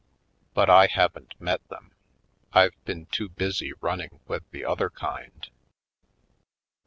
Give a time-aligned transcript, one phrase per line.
[0.55, 1.91] But I haven't met them;
[2.53, 5.47] I've been too busy running with the other kind."